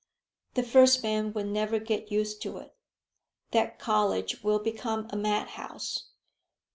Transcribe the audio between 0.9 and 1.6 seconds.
man will